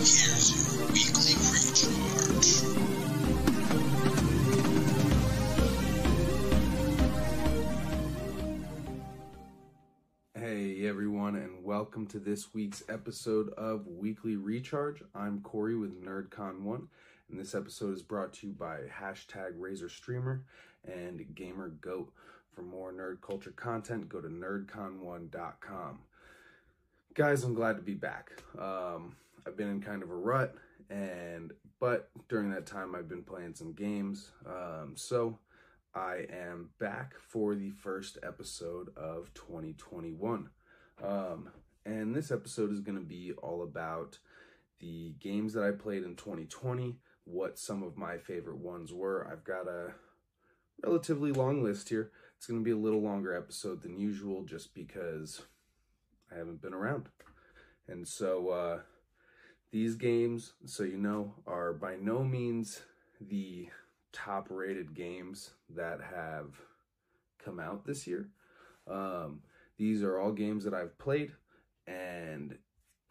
[0.00, 2.64] Here's your weekly recharge.
[10.34, 15.02] Hey everyone, and welcome to this week's episode of Weekly Recharge.
[15.14, 16.86] I'm Corey with NerdCon1,
[17.28, 20.40] and this episode is brought to you by hashtag RazorStreamer
[20.88, 22.06] and GamerGoat.
[22.54, 25.98] For more nerd culture content, go to nerdcon1.com.
[27.12, 28.32] Guys, I'm glad to be back.
[28.58, 29.16] Um,
[29.46, 30.54] I've been in kind of a rut,
[30.88, 34.30] and but during that time, I've been playing some games.
[34.46, 35.38] Um, so
[35.94, 40.50] I am back for the first episode of 2021.
[41.02, 41.48] Um,
[41.84, 44.18] and this episode is going to be all about
[44.78, 49.26] the games that I played in 2020, what some of my favorite ones were.
[49.30, 49.94] I've got a
[50.84, 52.12] relatively long list here.
[52.36, 55.42] It's going to be a little longer episode than usual just because
[56.32, 57.08] I haven't been around.
[57.88, 58.78] And so, uh,
[59.70, 62.82] these games, so you know, are by no means
[63.20, 63.68] the
[64.12, 66.54] top rated games that have
[67.44, 68.28] come out this year.
[68.88, 69.42] Um,
[69.76, 71.32] these are all games that I've played
[71.86, 72.58] and,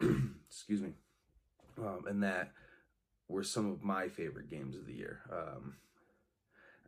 [0.48, 0.92] excuse me,
[1.78, 2.52] um, and that
[3.28, 5.20] were some of my favorite games of the year.
[5.32, 5.76] Um,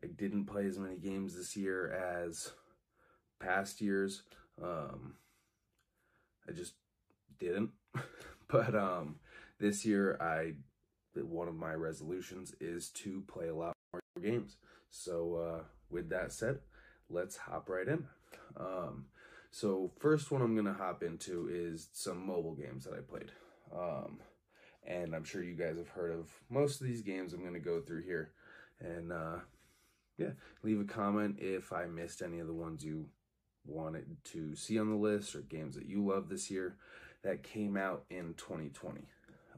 [0.03, 2.53] I didn't play as many games this year as
[3.41, 4.23] past years.
[4.63, 5.15] Um,
[6.49, 6.75] I just
[7.39, 7.71] didn't.
[8.49, 9.17] but um,
[9.63, 10.55] this year, I
[11.15, 14.57] one of my resolutions is to play a lot more games.
[14.91, 16.59] So uh, with that said,
[17.09, 18.05] let's hop right in.
[18.57, 19.07] Um,
[19.51, 23.31] so first one I'm gonna hop into is some mobile games that I played.
[23.75, 24.19] Um,
[24.85, 27.81] and I'm sure you guys have heard of most of these games I'm gonna go
[27.81, 28.33] through here.
[28.81, 29.39] And uh,
[30.19, 30.31] yeah,
[30.65, 33.07] leave a comment if I missed any of the ones you
[33.65, 36.79] wanted to see on the list or games that you love this year
[37.23, 39.03] that came out in 2020.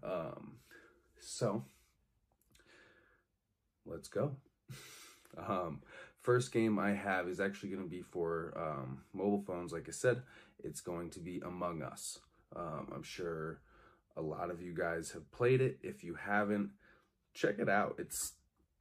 [0.04, 0.56] Um,
[1.20, 1.64] so
[3.86, 4.36] let's go.
[5.48, 5.80] um,
[6.20, 9.72] first game I have is actually going to be for um, mobile phones.
[9.72, 10.22] Like I said,
[10.62, 12.18] it's going to be Among Us.
[12.54, 13.60] Um, I'm sure
[14.16, 15.78] a lot of you guys have played it.
[15.82, 16.70] If you haven't,
[17.34, 17.96] check it out.
[17.98, 18.32] It's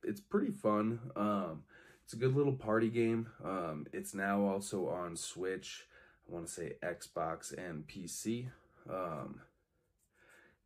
[0.03, 0.99] it's pretty fun.
[1.15, 1.63] Um,
[2.03, 3.29] it's a good little party game.
[3.43, 5.85] Um, it's now also on Switch.
[6.27, 8.47] I want to say Xbox and PC.
[8.89, 9.41] Um,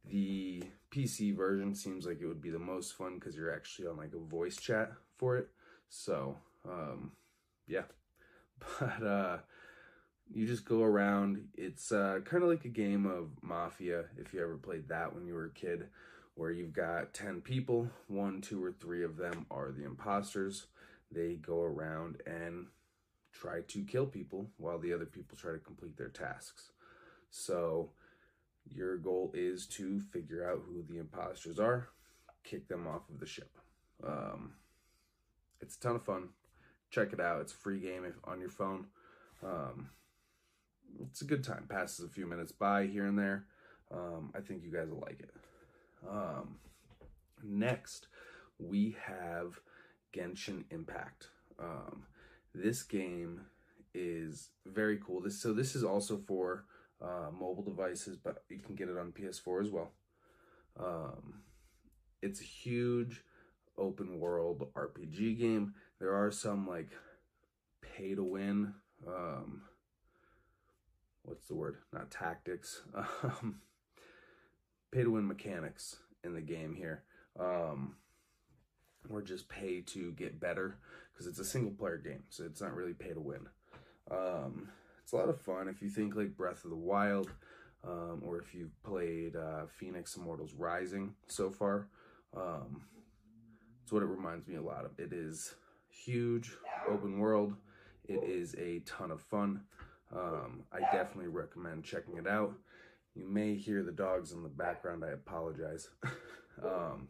[0.09, 3.97] the PC version seems like it would be the most fun because you're actually on
[3.97, 5.49] like a voice chat for it.
[5.89, 6.35] So,
[6.67, 7.11] um,
[7.67, 7.83] yeah.
[8.79, 9.37] But uh,
[10.33, 11.47] you just go around.
[11.55, 15.25] It's uh, kind of like a game of Mafia, if you ever played that when
[15.25, 15.87] you were a kid,
[16.35, 20.67] where you've got 10 people, one, two, or three of them are the imposters.
[21.11, 22.67] They go around and
[23.31, 26.71] try to kill people while the other people try to complete their tasks.
[27.29, 27.91] So,
[28.73, 31.89] your goal is to figure out who the imposters are,
[32.43, 33.57] kick them off of the ship.
[34.05, 34.53] Um,
[35.61, 36.29] it's a ton of fun.
[36.89, 37.41] Check it out.
[37.41, 38.85] It's a free game if, on your phone.
[39.43, 39.89] Um,
[41.01, 41.65] it's a good time.
[41.69, 43.45] Passes a few minutes by here and there.
[43.91, 45.31] Um, I think you guys will like it.
[46.09, 46.55] Um,
[47.43, 48.07] next,
[48.59, 49.59] we have
[50.15, 51.27] Genshin Impact.
[51.59, 52.03] Um,
[52.53, 53.41] this game
[53.93, 55.21] is very cool.
[55.21, 56.65] This so this is also for
[57.01, 59.91] uh, mobile devices, but you can get it on PS4 as well.
[60.79, 61.41] Um,
[62.21, 63.23] it's a huge
[63.77, 65.73] open world RPG game.
[65.99, 66.89] There are some like
[67.81, 68.73] pay to win.
[69.07, 69.61] Um,
[71.23, 71.77] what's the word?
[71.93, 72.81] Not tactics.
[73.23, 73.61] Um,
[74.91, 77.03] pay to win mechanics in the game here.
[77.37, 77.97] Um,
[79.09, 80.77] or just pay to get better
[81.11, 83.47] because it's a single player game, so it's not really pay to win.
[84.09, 84.69] Um,
[85.07, 87.31] it's a lot of fun if you think like Breath of the Wild,
[87.81, 91.87] um, or if you've played uh, Fenyx Immortals Rising so far.
[92.35, 92.81] Um,
[93.81, 94.99] it's what it reminds me a lot of.
[94.99, 95.55] It is
[95.89, 96.51] huge,
[96.89, 97.53] open world.
[98.03, 99.61] It is a ton of fun.
[100.13, 102.51] Um, I definitely recommend checking it out.
[103.15, 105.05] You may hear the dogs in the background.
[105.05, 105.87] I apologize.
[106.61, 107.07] um,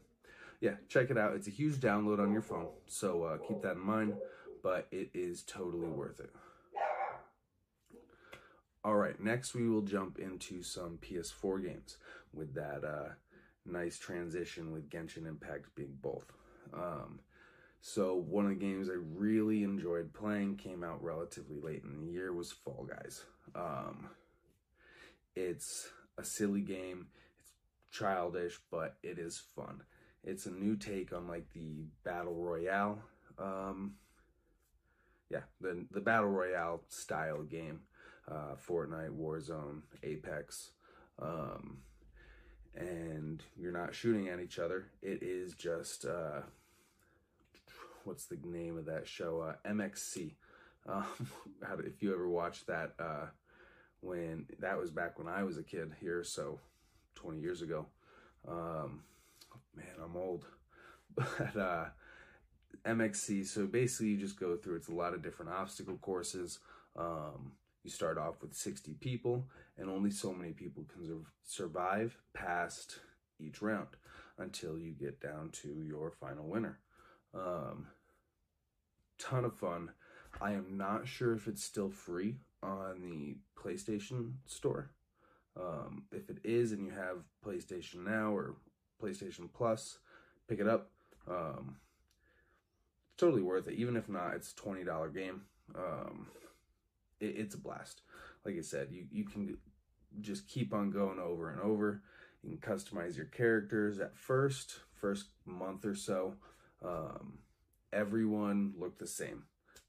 [0.61, 1.33] yeah, check it out.
[1.33, 4.13] It's a huge download on your phone, so uh, keep that in mind.
[4.61, 6.29] But it is totally worth it.
[8.87, 11.97] All right, next we will jump into some PS4 games
[12.33, 13.09] with that uh,
[13.65, 16.31] nice transition with Genshin Impact being both.
[16.73, 17.19] Um,
[17.81, 22.09] so one of the games I really enjoyed playing came out relatively late in the
[22.13, 23.25] year was Fall Guys.
[23.53, 24.07] Um,
[25.35, 27.07] it's a silly game.
[27.41, 27.51] It's
[27.91, 29.81] childish, but it is fun.
[30.23, 32.99] It's a new take on like the battle royale.
[33.37, 33.95] Um,
[35.29, 37.81] yeah, the the battle royale style game.
[38.29, 40.71] Uh, Fortnite, Warzone, Apex,
[41.21, 41.77] um,
[42.75, 44.87] and you're not shooting at each other.
[45.01, 46.41] It is just uh,
[48.03, 49.41] what's the name of that show?
[49.41, 50.33] Uh, MXC.
[50.87, 51.05] Um,
[51.85, 53.27] if you ever watched that, uh,
[54.01, 56.59] when that was back when I was a kid here, so
[57.15, 57.87] 20 years ago.
[58.47, 59.03] Um,
[59.75, 60.45] man, I'm old.
[61.15, 61.85] But uh,
[62.85, 66.59] MXC, so basically you just go through, it's a lot of different obstacle courses.
[66.95, 67.53] Um,
[67.87, 69.47] you start off with 60 people,
[69.77, 72.99] and only so many people can survive past
[73.39, 73.87] each round
[74.37, 76.79] until you get down to your final winner.
[77.33, 77.87] Um,
[79.17, 79.91] ton of fun.
[80.41, 84.91] I am not sure if it's still free on the PlayStation Store.
[85.57, 88.55] Um, if it is and you have PlayStation Now or
[89.01, 89.99] PlayStation Plus,
[90.49, 90.89] pick it up.
[91.25, 91.77] Um,
[93.13, 93.75] it's totally worth it.
[93.75, 95.43] Even if not, it's a twenty dollar game.
[95.73, 96.27] Um,
[97.19, 98.01] it, it's a blast.
[98.45, 99.57] Like I said, you you can
[100.21, 102.01] just keep on going over and over.
[102.43, 106.35] You can customize your characters at first, first month or so.
[106.83, 107.39] Um,
[107.91, 109.43] everyone looked the same,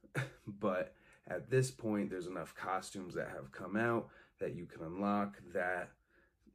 [0.46, 0.94] but
[1.28, 4.08] at this point, there's enough costumes that have come out
[4.40, 5.90] that you can unlock that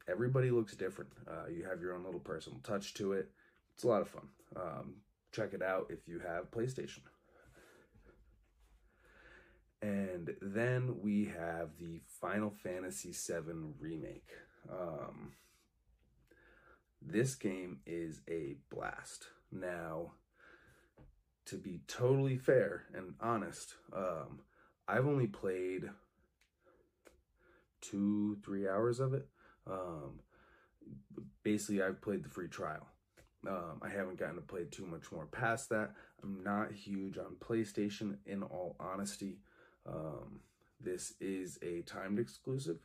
[0.10, 1.12] everybody looks different.
[1.28, 3.30] Uh, you have your own little personal touch to it.
[3.75, 4.28] It's a lot of fun.
[4.56, 4.96] Um,
[5.31, 7.00] check it out if you have PlayStation.
[9.84, 14.30] And then we have the Final Fantasy VII Remake.
[14.72, 15.34] Um,
[17.02, 19.28] this game is a blast.
[19.52, 20.14] Now,
[21.48, 24.40] to be totally fair and honest, um,
[24.88, 25.90] I've only played
[27.82, 29.28] two, three hours of it.
[29.68, 30.22] Um,
[31.44, 32.88] basically, I've played the free trial.
[33.46, 35.92] Um, I haven't gotten to play too much more past that.
[36.24, 39.40] I'm not huge on PlayStation, in all honesty.
[39.88, 40.40] Um,
[40.80, 42.80] this is a timed exclusive,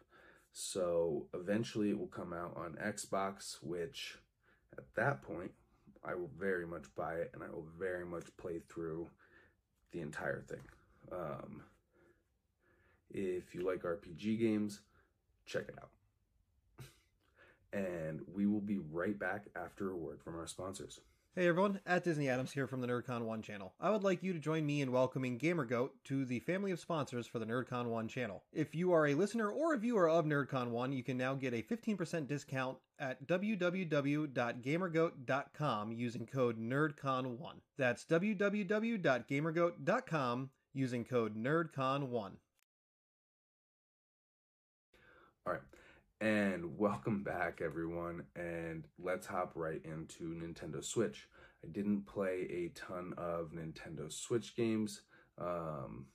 [0.53, 4.19] so eventually it will come out on Xbox, which
[4.77, 5.53] at that point
[6.05, 9.09] I will very much buy it and I will very much play through
[9.93, 10.63] the entire thing.
[11.13, 11.63] Um,
[13.11, 14.81] if you like RPG games,
[15.47, 15.91] check it out.
[17.73, 21.01] and we will be right back after a word from our sponsors.
[21.39, 23.73] Hey everyone, at Disney Adams here from the NerdCon 1 channel.
[23.79, 27.29] I would like you to join me in welcoming GamerGoat to the family of sponsors
[27.29, 28.43] for the NerdCon 1 channel.
[28.53, 31.55] If you are a listener or a viewer of NerdCon 1, you can now get
[31.55, 37.53] a 15% discount at www.gamergoat.com using code NerdCon1.
[37.77, 42.33] That's www.gamergoat.com using code NerdCon1.
[45.47, 45.63] All right.
[46.21, 48.25] And welcome back, everyone.
[48.35, 51.29] And let's hop right into Nintendo Switch.
[51.65, 55.03] I didn't play a ton of Nintendo Switch games.
[55.41, 56.07] Um,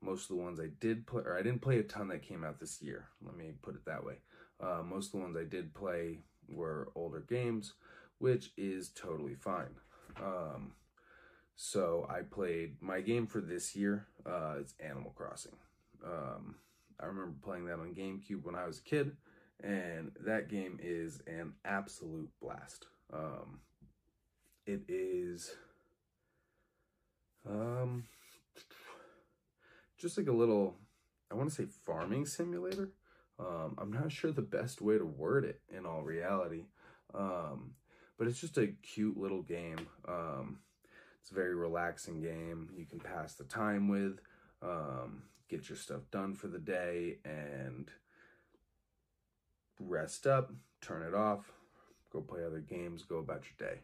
[0.00, 2.44] most of the ones I did play, or I didn't play a ton that came
[2.44, 3.08] out this year.
[3.24, 4.18] Let me put it that way.
[4.60, 7.72] Uh, most of the ones I did play were older games,
[8.18, 9.74] which is totally fine.
[10.22, 10.74] Um,
[11.56, 14.06] so I played my game for this year.
[14.24, 15.56] Uh, it's Animal Crossing.
[16.06, 16.54] Um,
[17.00, 19.16] I remember playing that on GameCube when I was a kid,
[19.62, 22.86] and that game is an absolute blast.
[23.12, 23.60] Um,
[24.66, 25.52] it is
[27.48, 28.04] um,
[29.98, 30.76] just like a little,
[31.30, 32.90] I want to say farming simulator.
[33.38, 36.64] Um, I'm not sure the best way to word it in all reality,
[37.14, 37.72] um,
[38.18, 39.88] but it's just a cute little game.
[40.06, 40.58] Um,
[41.20, 42.70] it's a very relaxing game.
[42.76, 44.18] You can pass the time with.
[44.62, 47.90] Um, get your stuff done for the day and
[49.80, 51.52] rest up, turn it off,
[52.12, 53.80] go play other games, go about your day.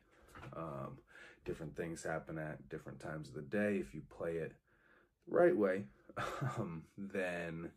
[0.57, 0.99] Um,
[1.45, 3.77] different things happen at different times of the day.
[3.77, 4.53] If you play it
[5.27, 5.85] the right way,
[6.59, 7.71] um, then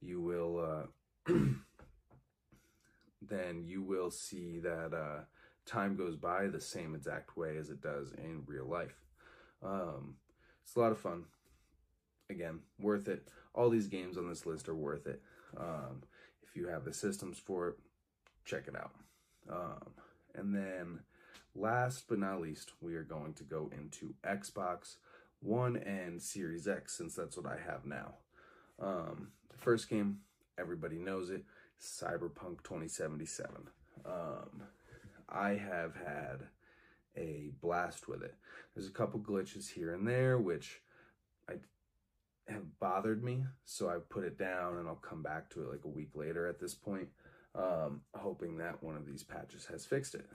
[0.00, 0.86] you will
[1.28, 1.32] uh,
[3.22, 5.24] then you will see that uh,
[5.66, 8.94] time goes by the same exact way as it does in real life.
[9.62, 10.16] Um,
[10.62, 11.24] it's a lot of fun
[12.30, 13.28] again, worth it.
[13.54, 15.22] All these games on this list are worth it.
[15.56, 16.02] Um,
[16.42, 17.74] if you have the systems for it,
[18.44, 18.92] check it out.
[19.48, 19.92] Um,
[20.34, 21.00] and then
[21.54, 24.96] last but not least, we are going to go into Xbox
[25.40, 28.14] One and Series X since that's what I have now.
[28.80, 30.18] Um, the first game,
[30.58, 31.44] everybody knows it,
[31.80, 33.68] Cyberpunk 2077.
[34.04, 34.62] Um,
[35.28, 36.46] I have had
[37.16, 38.34] a blast with it.
[38.74, 40.82] There's a couple glitches here and there, which
[41.48, 41.54] I
[42.48, 45.84] have bothered me, so I put it down and I'll come back to it like
[45.84, 47.08] a week later at this point,
[47.54, 50.26] um, hoping that one of these patches has fixed it.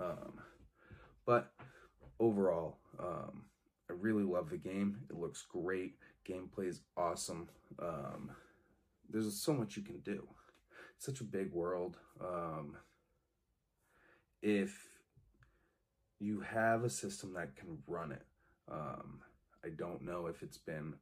[0.00, 0.40] Um,
[1.24, 1.52] but
[2.20, 3.44] overall, um,
[3.90, 4.98] I really love the game.
[5.10, 5.96] It looks great.
[6.28, 7.48] Gameplay is awesome.
[7.80, 8.30] Um,
[9.08, 10.26] there's so much you can do.
[10.96, 11.96] It's such a big world.
[12.20, 12.76] Um,
[14.42, 14.86] if
[16.18, 18.24] you have a system that can run it,
[18.70, 19.20] um,
[19.64, 20.94] I don't know if it's been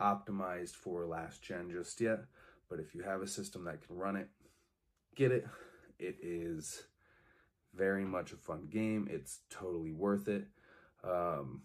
[0.00, 2.20] optimized for last gen just yet,
[2.68, 4.28] but if you have a system that can run it,
[5.14, 5.46] get it.
[5.98, 6.84] It is
[7.74, 9.08] very much a fun game.
[9.10, 10.46] It's totally worth it.
[11.04, 11.62] Um,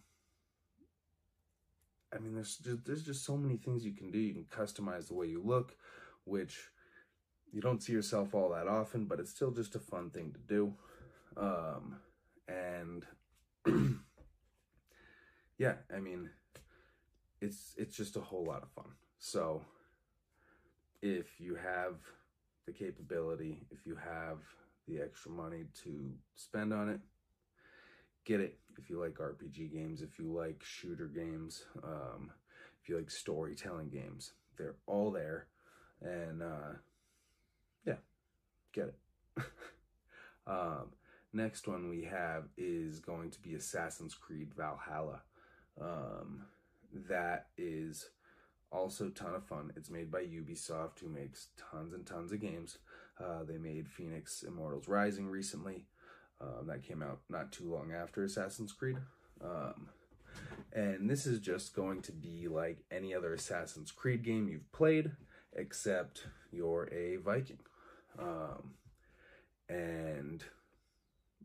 [2.14, 4.20] I mean, there's just, there's just so many things you can do.
[4.20, 5.76] You can customize the way you look,
[6.24, 6.70] which
[7.52, 10.40] you don't see yourself all that often, but it's still just a fun thing to
[10.40, 10.74] do.
[11.38, 11.98] Um,
[12.48, 13.06] and
[15.58, 16.30] yeah, I mean,
[17.46, 18.92] it's it's just a whole lot of fun.
[19.20, 19.62] So
[21.02, 21.96] if you have
[22.66, 24.40] the capability, if you have
[24.88, 27.00] the extra money to spend on it,
[28.26, 28.58] get it.
[28.78, 32.32] If you like RPG games, if you like shooter games, um,
[32.82, 35.48] if you like storytelling games, they're all there.
[36.02, 36.74] And uh,
[37.86, 37.96] yeah,
[38.74, 39.44] get it.
[40.48, 40.88] um,
[41.32, 45.22] next one we have is going to be Assassin's Creed Valhalla.
[45.80, 46.46] Um,
[47.10, 48.10] that is
[48.72, 49.72] also ton of fun.
[49.76, 52.78] It's made by Ubisoft, who makes tons and tons of games.
[53.20, 55.86] Uh, they made Fenyx Immortals Rising recently.
[56.42, 58.98] Um, that came out not too long after Assassin's Creed.
[59.42, 59.88] Um,
[60.74, 65.12] and this is just going to be like any other Assassin's Creed game you've played,
[65.56, 67.60] except you're a Viking.
[68.20, 68.74] Um,
[69.70, 70.44] and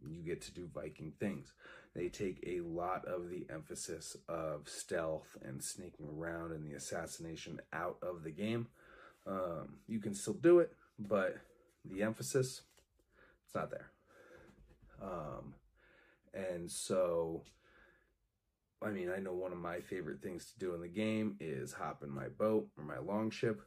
[0.08, 1.52] you get to do Viking things.
[1.94, 7.60] They take a lot of the emphasis of stealth and sneaking around and the assassination
[7.72, 8.68] out of the game.
[9.26, 11.36] Um, you can still do it, but
[11.84, 12.62] the emphasis,
[13.44, 13.90] it's not there.
[15.02, 15.54] Um,
[16.32, 17.42] and so,
[18.82, 21.72] I mean, I know one of my favorite things to do in the game is
[21.72, 23.62] hop in my boat or my longship,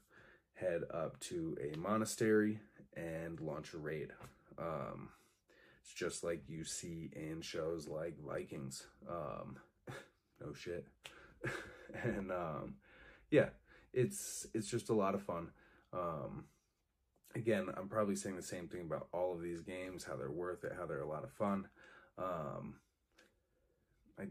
[0.53, 2.60] head up to a monastery,
[2.96, 4.12] and launch a raid.
[4.58, 5.10] Um,
[5.84, 8.88] it's just like you see in shows like Vikings.
[9.10, 9.58] Um,
[10.42, 10.88] no shit.
[12.04, 12.75] and um,
[13.30, 13.50] yeah,
[13.94, 15.50] it's it's just a lot of fun.
[15.92, 16.46] Um,
[17.36, 20.63] again, I'm probably saying the same thing about all of these games, how they're worth
[20.63, 21.68] it, how they're a lot of fun.
[22.18, 22.75] Um,
[24.18, 24.28] I,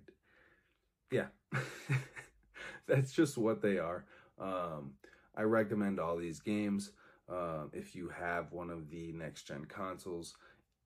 [1.11, 1.27] yeah,
[2.87, 4.07] that's just what they are.
[4.41, 4.95] Um,
[5.37, 6.93] I recommend all these games.
[7.29, 10.35] Um, if you have one of the next gen consoles,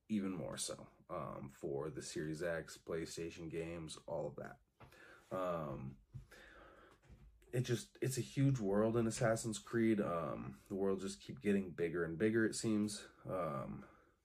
[0.08, 0.74] even more so
[1.10, 4.56] um, for the Series X, PlayStation games, all of that.
[5.36, 5.96] Um,
[7.52, 10.00] it just it's a huge world in Assassin's Creed.
[10.00, 12.44] Um, the world just keep getting bigger and bigger.
[12.44, 13.02] It seems.
[13.28, 13.84] Um,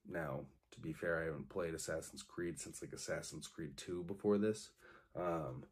[0.10, 4.38] now, to be fair, I haven't played Assassin's Creed since like Assassin's Creed Two before
[4.38, 4.72] this,
[5.16, 5.64] um,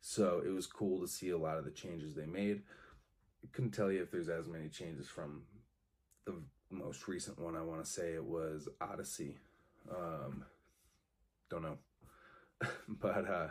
[0.00, 2.62] so it was cool to see a lot of the changes they made.
[3.44, 5.42] I couldn't tell you if there's as many changes from
[6.24, 6.34] the
[6.70, 7.56] most recent one.
[7.56, 9.36] I want to say it was Odyssey.
[9.90, 10.44] Um,
[11.50, 11.78] don't know,
[12.88, 13.48] but uh,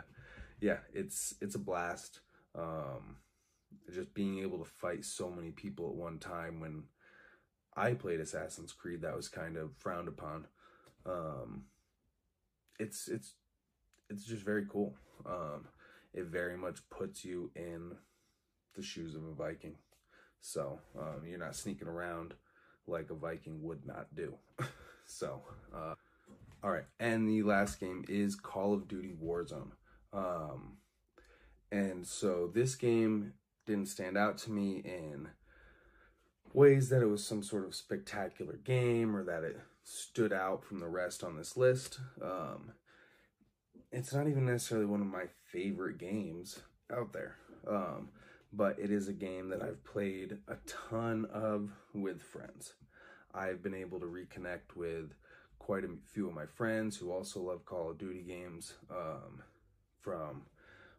[0.60, 2.20] yeah, it's it's a blast.
[2.54, 3.16] Um,
[3.92, 6.84] just being able to fight so many people at one time when
[7.76, 10.46] I played Assassin's Creed that was kind of frowned upon.
[11.06, 11.64] Um,
[12.78, 13.34] it's it's
[14.10, 14.94] it's just very cool.
[15.24, 15.68] Um,
[16.12, 17.92] it very much puts you in
[18.76, 19.76] the shoes of a Viking.
[20.40, 22.34] So um, you're not sneaking around
[22.86, 24.34] like a Viking would not do.
[25.06, 25.42] so,
[25.74, 25.94] uh,
[26.62, 26.84] all right.
[27.00, 29.72] And the last game is Call of Duty Warzone.
[30.12, 30.76] Um,
[31.70, 33.34] and so this game
[33.66, 35.28] didn't stand out to me in
[36.52, 40.78] ways that it was some sort of spectacular game or that it stood out from
[40.78, 41.98] the rest on this list.
[42.22, 42.72] Um,
[43.90, 46.60] it's not even necessarily one of my favorite games
[46.94, 47.36] out there.
[47.66, 48.10] Um,
[48.52, 52.74] but it is a game that I've played a ton of with friends.
[53.34, 55.14] I've been able to reconnect with
[55.62, 59.42] quite a few of my friends who also love Call of Duty games um,
[60.00, 60.42] from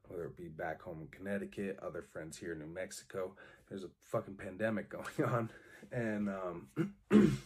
[0.08, 3.34] whether it be back home in Connecticut, other friends here in New Mexico.
[3.68, 5.50] There's a fucking pandemic going on,
[5.92, 6.98] and um,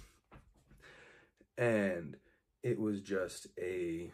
[1.58, 2.18] and
[2.62, 4.12] it was just a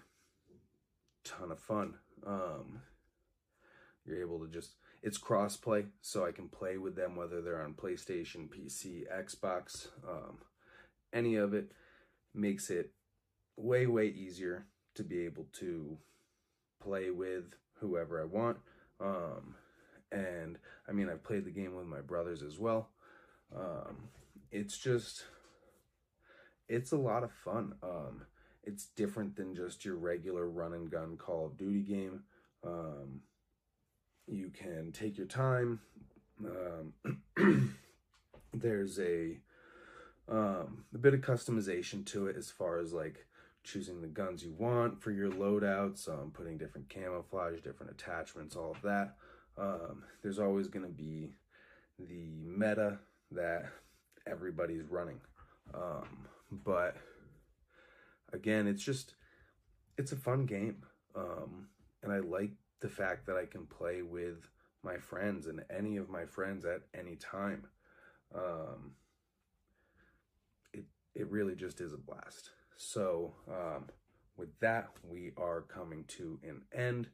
[1.25, 1.95] ton of fun.
[2.25, 2.83] Um,
[4.05, 7.74] you're able to just it's crossplay, so I can play with them whether they're on
[7.74, 10.38] PlayStation, PC, Xbox, um,
[11.12, 11.74] any of it
[12.34, 12.92] makes it
[13.56, 15.98] way way easier to be able to
[16.82, 18.58] play with whoever I want.
[19.00, 19.56] Um,
[20.12, 22.90] and I mean, I've played the game with my brothers as well.
[23.56, 24.10] Um,
[24.52, 25.24] it's just,
[26.68, 27.75] it's a lot of fun.
[27.82, 28.25] Um,
[28.63, 32.24] it's different than just your regular run and gun Call of Duty game.
[32.66, 33.22] Um,
[34.28, 35.82] you can take your time.
[36.46, 37.74] Um,
[38.54, 39.40] there's a
[40.30, 43.25] um, a bit of customization to it as far as like
[43.63, 48.72] choosing the guns you want for your loadouts, um, putting different camouflage, different attachments, all
[48.72, 49.15] of that.
[49.58, 51.36] Um, there's always going to be
[52.00, 53.00] the meta
[53.32, 53.65] that
[54.27, 55.20] everybody's running.
[55.74, 56.98] Um, but
[58.34, 59.15] again, it's just,
[59.98, 60.84] it's a fun game.
[61.15, 61.68] Um,
[62.01, 62.51] and I like
[62.82, 64.50] the fact that I can play with
[64.84, 67.65] my friends and any of my friends at any time.
[68.36, 68.92] Um,
[71.15, 72.51] it, really just is a blast.
[72.77, 73.86] So, um,
[74.38, 77.08] with that, we are coming to an end.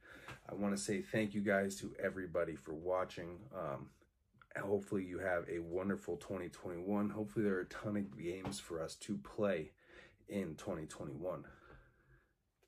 [0.50, 3.40] I want to say thank you guys to everybody for watching.
[3.54, 3.88] Um,
[4.58, 7.10] hopefully, you have a wonderful 2021.
[7.10, 9.72] Hopefully, there are a ton of games for us to play
[10.30, 11.44] in 2021.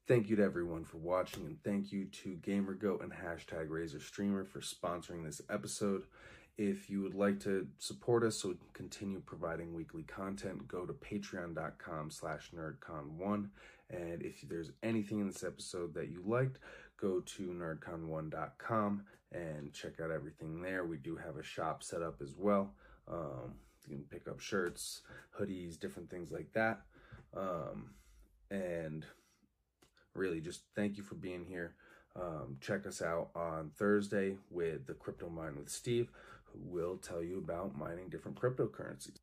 [0.08, 4.60] Thank you to everyone for watching, and thank you to GamerGoat and hashtag RazorStreamer for
[4.60, 6.04] sponsoring this episode.
[6.62, 10.86] If you would like to support us so we can continue providing weekly content, go
[10.86, 13.50] to patreon.com slash nerdcon1.
[13.90, 16.60] And if there's anything in this episode that you liked,
[16.98, 20.86] go to nerdcon1.com and check out everything there.
[20.86, 22.76] We do have a shop set up as well.
[23.12, 23.56] Um,
[23.88, 25.02] you can pick up shirts,
[25.40, 26.82] hoodies, different things like that.
[27.36, 27.96] Um,
[28.52, 29.04] and
[30.14, 31.74] really just thank you for being here.
[32.16, 36.12] Um, check us out on Thursday with the Crypto Mine with Steve,
[36.56, 39.20] will tell you about mining different cryptocurrencies.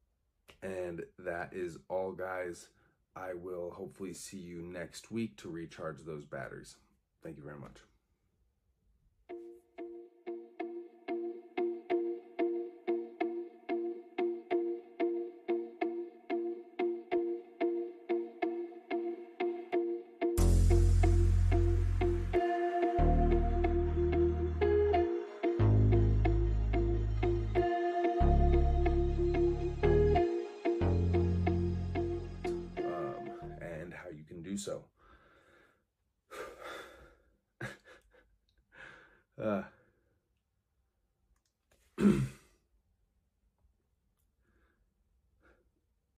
[0.62, 2.68] And that is all, guys.
[3.16, 6.76] I will hopefully see you next week to recharge those batteries.
[7.22, 7.87] Thank you very much.